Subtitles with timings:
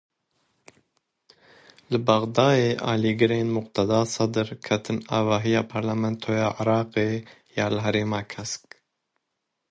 [1.91, 7.07] Li Bexdayê, alîgirên Muqteda Sedr ketin avahiya Parlamentoya Iraqê
[7.57, 8.65] ya li Herêma Kesk.